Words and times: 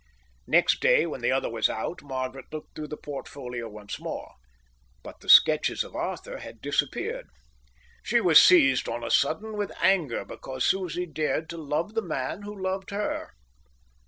Next 0.47 0.79
day, 0.81 1.05
when 1.05 1.21
the 1.21 1.31
other 1.31 1.47
was 1.47 1.69
out, 1.69 2.01
Margaret 2.01 2.47
looked 2.51 2.73
through 2.73 2.87
the 2.87 2.97
portfolio 2.97 3.69
once 3.69 3.99
more, 3.99 4.33
but 5.03 5.19
the 5.19 5.29
sketches 5.29 5.83
of 5.83 5.95
Arthur 5.95 6.39
had 6.39 6.59
disappeared. 6.59 7.27
She 8.01 8.19
was 8.19 8.41
seized 8.41 8.89
on 8.89 9.03
a 9.03 9.11
sudden 9.11 9.53
with 9.55 9.71
anger 9.79 10.25
because 10.25 10.65
Susie 10.65 11.05
dared 11.05 11.51
to 11.51 11.57
love 11.57 11.93
the 11.93 12.01
man 12.01 12.41
who 12.41 12.59
loved 12.63 12.89
her. 12.89 13.33